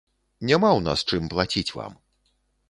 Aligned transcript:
Няма 0.49 0.69
ў 0.69 0.79
нас 0.87 1.03
чым 1.11 1.29
плаціць 1.35 1.75
вам. 1.81 1.93